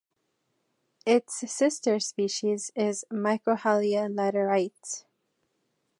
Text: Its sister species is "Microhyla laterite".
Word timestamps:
Its 1.05 1.47
sister 1.53 1.99
species 1.99 2.71
is 2.75 3.05
"Microhyla 3.13 4.11
laterite". 4.11 5.03